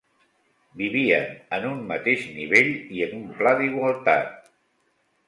Vivien 0.79 1.27
en 1.57 1.67
un 1.71 1.83
mateix 1.91 2.23
nivell 2.37 2.71
i 2.97 3.05
en 3.09 3.13
un 3.19 3.29
pla 3.43 3.53
d'igualtat 3.61 4.33